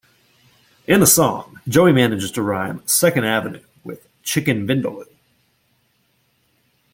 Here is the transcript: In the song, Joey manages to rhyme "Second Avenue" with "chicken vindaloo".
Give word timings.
In 0.87 0.99
the 0.99 1.05
song, 1.05 1.61
Joey 1.67 1.93
manages 1.93 2.31
to 2.31 2.41
rhyme 2.41 2.81
"Second 2.87 3.23
Avenue" 3.25 3.61
with 3.83 4.07
"chicken 4.23 4.65
vindaloo". 4.65 5.05